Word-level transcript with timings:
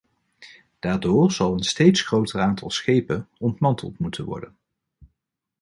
Daardoor 0.79 1.31
zal 1.31 1.53
een 1.53 1.63
steeds 1.63 2.01
groter 2.01 2.41
aantal 2.41 2.69
schepen 2.69 3.27
ontmanteld 3.37 3.99
moeten 3.99 4.25
worden. 4.25 4.55